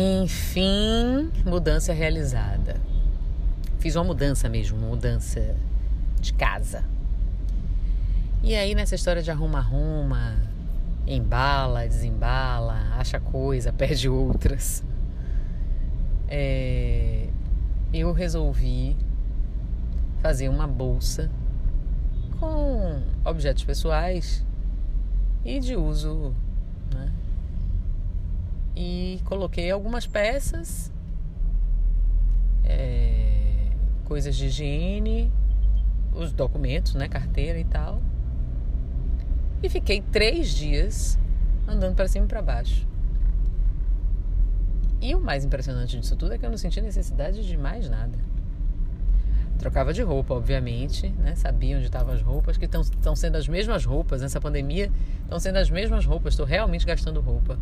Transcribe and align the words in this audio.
Enfim, 0.00 1.28
mudança 1.44 1.92
realizada. 1.92 2.76
Fiz 3.80 3.96
uma 3.96 4.04
mudança 4.04 4.48
mesmo, 4.48 4.78
uma 4.78 4.90
mudança 4.90 5.56
de 6.20 6.32
casa. 6.34 6.84
E 8.40 8.54
aí 8.54 8.76
nessa 8.76 8.94
história 8.94 9.20
de 9.20 9.30
arruma-arruma, 9.32 10.36
embala, 11.04 11.80
desembala, 11.80 12.94
acha 12.96 13.18
coisa, 13.18 13.72
perde 13.74 14.08
outras. 14.08 14.84
É, 16.28 17.26
eu 17.92 18.12
resolvi 18.12 18.96
fazer 20.22 20.48
uma 20.48 20.68
bolsa 20.68 21.28
com 22.38 23.02
objetos 23.24 23.64
pessoais 23.64 24.46
e 25.44 25.58
de 25.58 25.74
uso. 25.74 26.32
Né? 26.94 27.12
E 28.80 29.20
coloquei 29.24 29.72
algumas 29.72 30.06
peças, 30.06 30.92
é, 32.62 33.72
coisas 34.04 34.36
de 34.36 34.46
higiene, 34.46 35.32
os 36.14 36.30
documentos, 36.30 36.94
né, 36.94 37.08
carteira 37.08 37.58
e 37.58 37.64
tal. 37.64 38.00
E 39.60 39.68
fiquei 39.68 40.00
três 40.00 40.50
dias 40.50 41.18
andando 41.66 41.96
para 41.96 42.06
cima 42.06 42.26
e 42.26 42.28
para 42.28 42.40
baixo. 42.40 42.86
E 45.00 45.12
o 45.12 45.20
mais 45.20 45.44
impressionante 45.44 45.98
disso 45.98 46.14
tudo 46.14 46.34
é 46.34 46.38
que 46.38 46.46
eu 46.46 46.50
não 46.50 46.56
senti 46.56 46.80
necessidade 46.80 47.44
de 47.44 47.56
mais 47.56 47.90
nada. 47.90 48.16
Trocava 49.58 49.92
de 49.92 50.02
roupa, 50.02 50.34
obviamente, 50.34 51.08
né? 51.18 51.34
Sabia 51.34 51.76
onde 51.76 51.86
estavam 51.86 52.14
as 52.14 52.22
roupas, 52.22 52.56
que 52.56 52.66
estão 52.66 53.16
sendo 53.16 53.34
as 53.34 53.48
mesmas 53.48 53.84
roupas 53.84 54.22
nessa 54.22 54.40
pandemia, 54.40 54.88
estão 55.22 55.40
sendo 55.40 55.56
as 55.56 55.68
mesmas 55.68 56.06
roupas, 56.06 56.34
estou 56.34 56.46
realmente 56.46 56.86
gastando 56.86 57.20
roupa. 57.20 57.58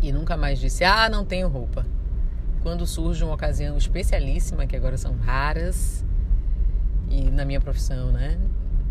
E 0.00 0.12
nunca 0.12 0.36
mais 0.36 0.58
disse, 0.58 0.84
ah, 0.84 1.08
não 1.08 1.24
tenho 1.24 1.48
roupa. 1.48 1.84
Quando 2.62 2.86
surge 2.86 3.24
uma 3.24 3.34
ocasião 3.34 3.76
especialíssima, 3.76 4.66
que 4.66 4.76
agora 4.76 4.96
são 4.96 5.16
raras, 5.16 6.04
e 7.10 7.30
na 7.30 7.44
minha 7.44 7.60
profissão, 7.60 8.12
né? 8.12 8.38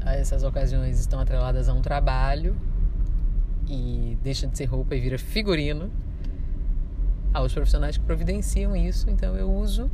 Essas 0.06 0.44
ocasiões 0.44 1.00
estão 1.00 1.20
atreladas 1.20 1.68
a 1.70 1.74
um 1.74 1.82
trabalho 1.82 2.56
e 3.68 4.18
deixa 4.24 4.48
de 4.48 4.58
ser 4.58 4.66
roupa 4.66 4.96
e 4.96 5.00
vira 5.00 5.18
figurino. 5.18 5.92
Aos 7.34 7.54
profissionais 7.54 7.98
que 7.98 8.04
providenciam 8.04 8.76
isso, 8.76 9.10
então 9.10 9.36
eu 9.36 9.52
uso 9.52 9.92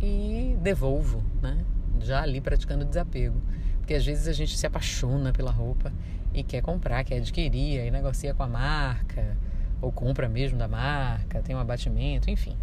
e 0.00 0.56
devolvo, 0.62 1.22
né? 1.42 1.64
Já 2.00 2.22
ali 2.22 2.40
praticando 2.40 2.84
desapego. 2.84 3.40
Porque 3.78 3.94
às 3.94 4.04
vezes 4.04 4.28
a 4.28 4.32
gente 4.32 4.56
se 4.56 4.66
apaixona 4.66 5.32
pela 5.32 5.50
roupa 5.50 5.92
e 6.32 6.42
quer 6.42 6.62
comprar, 6.62 7.04
quer 7.04 7.16
adquirir, 7.16 7.80
aí 7.80 7.90
negocia 7.90 8.32
com 8.32 8.42
a 8.42 8.48
marca, 8.48 9.36
ou 9.84 9.92
compra 9.92 10.28
mesmo 10.28 10.58
da 10.58 10.66
marca, 10.66 11.42
tem 11.42 11.54
um 11.54 11.58
abatimento, 11.58 12.30
enfim. 12.30 12.56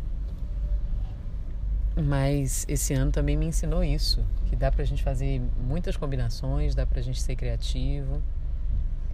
Mas 1.95 2.65
esse 2.67 2.93
ano 2.93 3.11
também 3.11 3.37
me 3.37 3.45
ensinou 3.45 3.83
isso, 3.83 4.25
que 4.47 4.55
dá 4.55 4.71
pra 4.71 4.83
gente 4.83 5.03
fazer 5.03 5.41
muitas 5.57 5.95
combinações, 5.95 6.73
dá 6.73 6.85
pra 6.85 7.01
gente 7.01 7.21
ser 7.21 7.35
criativo 7.35 8.21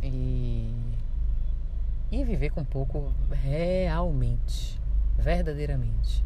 e, 0.01 0.71
e 2.09 2.23
viver 2.23 2.51
com 2.51 2.63
pouco 2.63 3.11
realmente, 3.29 4.79
verdadeiramente. 5.17 6.23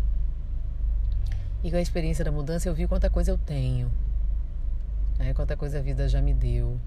E 1.64 1.72
com 1.72 1.78
a 1.78 1.82
experiência 1.82 2.24
da 2.24 2.32
mudança 2.32 2.70
eu 2.70 2.76
vi 2.76 2.88
quanta 2.88 3.10
coisa 3.10 3.32
eu 3.32 3.38
tenho, 3.38 3.92
né? 5.18 5.34
quanta 5.34 5.58
coisa 5.58 5.80
a 5.80 5.82
vida 5.82 6.08
já 6.08 6.22
me 6.22 6.34
deu. 6.34 6.78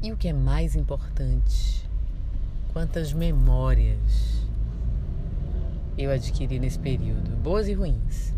E 0.00 0.12
o 0.12 0.16
que 0.16 0.28
é 0.28 0.32
mais 0.32 0.74
importante, 0.74 1.88
quantas 2.72 3.12
memórias 3.12 4.42
eu 5.96 6.10
adquiri 6.10 6.58
nesse 6.58 6.78
período, 6.78 7.36
boas 7.36 7.68
e 7.68 7.74
ruins. 7.74 8.32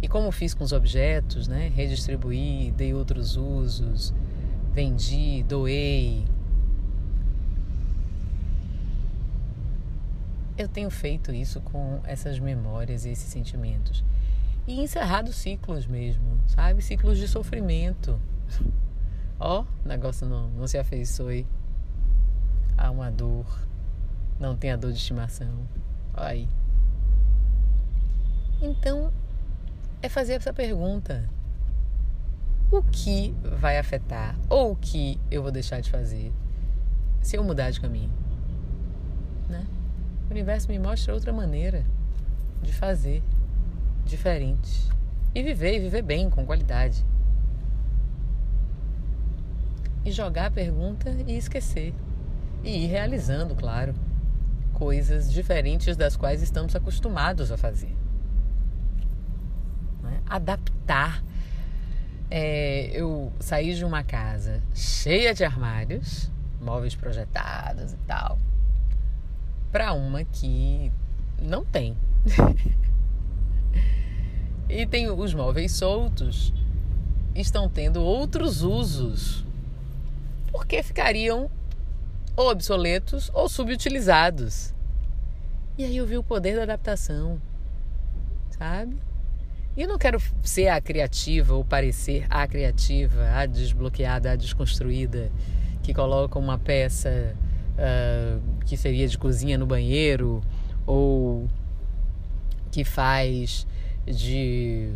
E 0.00 0.08
como 0.08 0.30
fiz 0.30 0.54
com 0.54 0.64
os 0.64 0.72
objetos, 0.72 1.46
né? 1.46 1.70
Redistribuí, 1.74 2.72
dei 2.76 2.94
outros 2.94 3.36
usos, 3.36 4.14
vendi, 4.72 5.42
doei. 5.42 6.24
Eu 10.56 10.68
tenho 10.68 10.90
feito 10.90 11.32
isso 11.32 11.60
com 11.60 12.00
essas 12.04 12.38
memórias 12.38 13.04
e 13.04 13.10
esses 13.10 13.28
sentimentos. 13.30 14.02
E 14.66 14.80
encerrado 14.80 15.32
ciclos 15.32 15.86
mesmo, 15.86 16.40
sabe? 16.46 16.82
Ciclos 16.82 17.18
de 17.18 17.28
sofrimento. 17.28 18.18
Ó, 19.38 19.62
oh, 19.62 19.88
negócio 19.88 20.26
não, 20.26 20.48
não 20.50 20.66
se 20.66 20.78
afeiçoe 20.78 21.46
a 22.76 22.90
uma 22.90 23.10
dor. 23.10 23.46
Não 24.38 24.56
tem 24.56 24.70
a 24.70 24.76
dor 24.76 24.92
de 24.92 24.98
estimação. 24.98 25.66
Aí. 26.14 26.48
Então, 28.60 29.12
é 30.02 30.08
fazer 30.08 30.34
essa 30.34 30.52
pergunta. 30.52 31.28
O 32.70 32.82
que 32.82 33.34
vai 33.58 33.78
afetar 33.78 34.36
ou 34.48 34.72
o 34.72 34.76
que 34.76 35.20
eu 35.30 35.42
vou 35.42 35.52
deixar 35.52 35.80
de 35.80 35.90
fazer 35.90 36.32
se 37.22 37.36
eu 37.36 37.44
mudar 37.44 37.70
de 37.70 37.80
caminho? 37.80 38.10
Né? 39.48 39.64
O 40.28 40.32
universo 40.32 40.68
me 40.68 40.78
mostra 40.78 41.14
outra 41.14 41.32
maneira 41.32 41.84
de 42.62 42.72
fazer, 42.72 43.22
diferente. 44.04 44.90
E 45.34 45.42
viver, 45.42 45.76
e 45.76 45.80
viver 45.80 46.02
bem, 46.02 46.28
com 46.30 46.44
qualidade. 46.44 47.04
E 50.04 50.10
jogar 50.10 50.46
a 50.46 50.50
pergunta 50.50 51.10
e 51.26 51.36
esquecer. 51.36 51.94
E 52.66 52.84
ir 52.84 52.88
realizando, 52.88 53.54
claro 53.54 53.94
coisas 54.76 55.32
diferentes 55.32 55.96
das 55.96 56.16
quais 56.16 56.42
estamos 56.42 56.76
acostumados 56.76 57.50
a 57.50 57.56
fazer. 57.56 57.96
Né? 60.02 60.20
Adaptar. 60.28 61.24
É, 62.30 62.90
eu 62.92 63.32
saí 63.40 63.74
de 63.74 63.86
uma 63.86 64.04
casa 64.04 64.62
cheia 64.74 65.32
de 65.32 65.44
armários, 65.44 66.30
móveis 66.60 66.94
projetados 66.94 67.94
e 67.94 67.96
tal, 68.06 68.38
para 69.72 69.94
uma 69.94 70.24
que 70.24 70.92
não 71.40 71.64
tem. 71.64 71.96
e 74.68 74.86
tem 74.86 75.08
os 75.08 75.32
móveis 75.32 75.72
soltos, 75.72 76.52
estão 77.34 77.66
tendo 77.66 78.02
outros 78.02 78.60
usos, 78.60 79.42
porque 80.52 80.82
ficariam 80.82 81.50
ou 82.36 82.50
obsoletos 82.50 83.30
ou 83.32 83.48
subutilizados. 83.48 84.74
E 85.78 85.84
aí 85.84 85.96
eu 85.96 86.06
vi 86.06 86.16
o 86.16 86.22
poder 86.22 86.56
da 86.56 86.62
adaptação, 86.62 87.40
sabe? 88.50 88.96
E 89.76 89.82
eu 89.82 89.88
não 89.88 89.98
quero 89.98 90.20
ser 90.42 90.68
a 90.68 90.80
criativa 90.80 91.54
ou 91.54 91.64
parecer 91.64 92.26
a 92.30 92.46
criativa, 92.46 93.28
a 93.30 93.44
desbloqueada, 93.44 94.32
a 94.32 94.36
desconstruída, 94.36 95.30
que 95.82 95.92
coloca 95.92 96.38
uma 96.38 96.58
peça 96.58 97.36
uh, 97.76 98.40
que 98.64 98.76
seria 98.76 99.06
de 99.06 99.18
cozinha 99.18 99.58
no 99.58 99.66
banheiro 99.66 100.42
ou 100.86 101.46
que 102.70 102.84
faz 102.84 103.66
de 104.06 104.90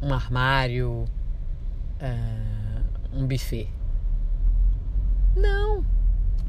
um 0.00 0.14
armário 0.14 1.04
uh, 2.00 3.18
um 3.18 3.26
buffet. 3.26 3.68
Não! 5.36 5.59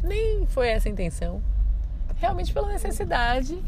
Nem 0.03 0.45
foi 0.47 0.69
essa 0.69 0.89
a 0.89 0.91
intenção. 0.91 1.41
Realmente 2.15 2.53
pela 2.53 2.67
necessidade 2.67 3.61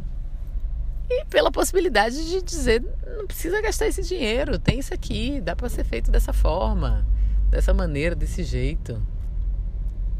e 1.10 1.26
pela 1.26 1.52
possibilidade 1.52 2.30
de 2.30 2.42
dizer 2.42 2.84
não 3.18 3.28
precisa 3.28 3.62
gastar 3.62 3.88
esse 3.88 4.02
dinheiro, 4.02 4.58
tem 4.58 4.80
isso 4.80 4.94
aqui, 4.94 5.42
dá 5.42 5.56
para 5.56 5.70
ser 5.70 5.84
feito 5.84 6.12
dessa 6.12 6.32
forma, 6.34 7.06
dessa 7.50 7.74
maneira, 7.74 8.16
desse 8.16 8.44
jeito. 8.44 9.02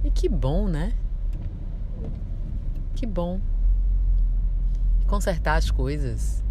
E 0.04 0.12
que 0.12 0.28
bom, 0.28 0.68
né? 0.68 0.94
Que 2.96 3.06
bom. 3.06 3.40
Consertar 5.08 5.56
as 5.56 5.72
coisas. 5.72 6.44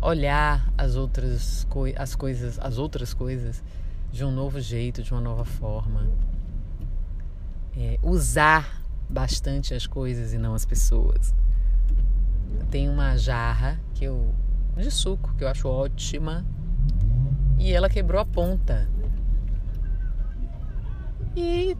Olhar 0.00 0.70
as 0.76 0.96
outras 0.96 1.66
as 1.96 2.14
coisas, 2.14 2.58
as 2.58 2.78
outras 2.78 3.14
coisas 3.14 3.62
de 4.12 4.24
um 4.24 4.30
novo 4.30 4.60
jeito, 4.60 5.02
de 5.02 5.12
uma 5.12 5.20
nova 5.20 5.44
forma 5.44 6.06
é, 7.76 7.98
usar 8.02 8.82
bastante 9.08 9.74
as 9.74 9.86
coisas 9.86 10.32
e 10.32 10.38
não 10.38 10.54
as 10.54 10.64
pessoas. 10.64 11.34
Tem 12.70 12.88
uma 12.88 13.16
jarra 13.16 13.80
que 13.94 14.04
eu 14.04 14.34
de 14.76 14.90
suco 14.90 15.32
que 15.34 15.44
eu 15.44 15.48
acho 15.48 15.68
ótima 15.68 16.44
e 17.58 17.72
ela 17.72 17.88
quebrou 17.88 18.20
a 18.20 18.24
ponta. 18.24 18.88
E, 21.36 21.76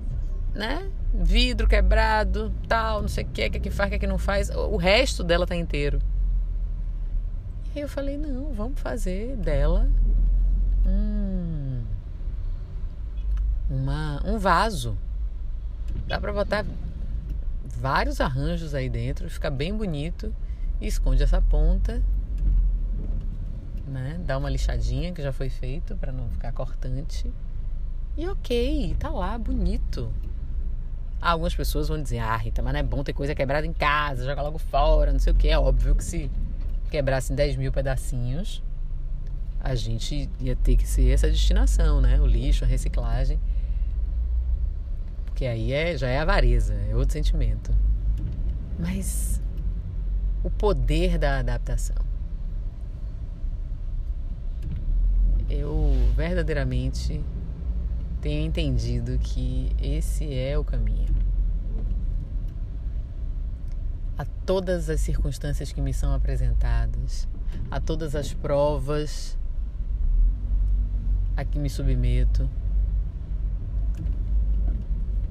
né? 0.55 0.91
Vidro 1.13 1.69
quebrado, 1.69 2.53
tal, 2.69 3.03
não 3.03 3.09
sei 3.09 3.25
o 3.25 3.29
que, 3.29 3.51
que, 3.51 3.61
que 3.61 3.71
faz, 3.71 3.91
que, 3.91 3.99
que 4.01 4.07
não 4.07 4.19
faz. 4.19 4.51
O 4.51 4.77
resto 4.77 5.23
dela 5.23 5.47
tá 5.47 5.55
inteiro. 5.55 6.01
E 7.75 7.81
eu 7.81 7.89
falei, 7.89 8.17
não, 8.17 8.53
vamos 8.53 8.81
fazer 8.81 9.37
dela 9.37 9.89
um, 10.87 11.83
uma, 13.69 14.23
um 14.25 14.39
vaso 14.39 14.97
Dá 16.07 16.21
para 16.21 16.33
botar 16.33 16.65
vários 17.65 18.21
arranjos 18.21 18.75
aí 18.75 18.89
dentro, 18.89 19.29
fica 19.29 19.51
bem 19.51 19.75
bonito 19.75 20.35
e 20.81 20.87
esconde 20.87 21.23
essa 21.23 21.41
ponta, 21.41 22.03
né? 23.87 24.21
Dá 24.25 24.37
uma 24.37 24.51
lixadinha 24.51 25.13
que 25.13 25.23
já 25.23 25.33
foi 25.33 25.49
feito 25.49 25.97
para 25.97 26.13
não 26.13 26.29
ficar 26.31 26.53
cortante. 26.53 27.33
E 28.17 28.29
ok, 28.29 28.97
tá 28.99 29.11
lá, 29.11 29.37
bonito. 29.39 30.13
Algumas 31.21 31.55
pessoas 31.55 31.89
vão 31.89 32.03
dizer, 32.03 32.19
ah, 32.19 32.37
Rita, 32.37 32.63
mas 32.63 32.73
não 32.75 32.81
é 32.81 32.83
bom 32.83 33.03
ter 33.03 33.13
coisa 33.13 33.35
quebrada 33.35 33.67
em 33.67 33.73
casa, 33.73 34.25
joga 34.25 34.43
logo 34.43 34.59
fora, 34.59 35.13
não 35.13 35.19
sei 35.19 35.33
o 35.33 35.37
que. 35.37 35.49
É 35.49 35.59
óbvio 35.59 35.95
que 35.95 36.05
se 36.05 36.31
quebrasse 36.91 37.33
em 37.33 37.37
10 37.37 37.57
mil 37.57 37.73
pedacinhos, 37.73 38.63
a 39.59 39.75
gente 39.75 40.29
ia 40.39 40.55
ter 40.55 40.77
que 40.77 40.87
ser 40.87 41.11
essa 41.11 41.29
destinação, 41.29 42.01
né? 42.01 42.21
O 42.21 42.27
lixo, 42.27 42.65
a 42.65 42.67
reciclagem. 42.67 43.41
Porque 45.35 45.47
aí 45.47 45.73
é, 45.73 45.97
já 45.97 46.07
é 46.07 46.21
avareza, 46.21 46.75
é 46.89 46.95
outro 46.95 47.13
sentimento. 47.13 47.75
Mas 48.79 49.43
o 50.45 50.49
poder 50.49 51.19
da 51.19 51.41
adaptação. 51.41 51.97
Eu 55.51 55.93
verdadeiramente 56.15 57.21
tenho 58.21 58.47
entendido 58.47 59.19
que 59.19 59.75
esse 59.83 60.33
é 60.33 60.57
o 60.57 60.63
caminho. 60.63 61.13
A 64.17 64.25
todas 64.47 64.89
as 64.89 65.01
circunstâncias 65.01 65.73
que 65.73 65.81
me 65.81 65.93
são 65.93 66.15
apresentadas, 66.15 67.27
a 67.69 67.81
todas 67.81 68.15
as 68.15 68.33
provas 68.33 69.37
a 71.37 71.45
que 71.45 71.59
me 71.59 71.69
submeto, 71.69 72.49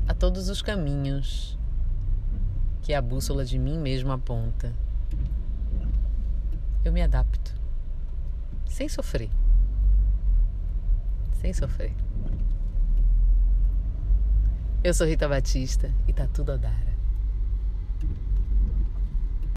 a 0.08 0.14
todos 0.14 0.50
os 0.50 0.62
caminhos 0.62 1.58
que 2.82 2.94
a 2.94 3.02
bússola 3.02 3.46
de 3.46 3.58
mim 3.58 3.80
mesma 3.80 4.16
aponta, 4.16 4.74
eu 6.84 6.92
me 6.92 7.02
adapto, 7.02 7.54
sem 8.66 8.90
sofrer. 8.90 9.30
Sem 11.40 11.54
sofrer. 11.54 11.94
Eu 14.84 14.94
sou 14.94 15.08
Rita 15.08 15.30
Batista 15.30 15.90
e 16.08 16.14
tá 16.14 16.28
tudo 16.28 16.52
a 16.52 16.58
dar. 16.58 16.93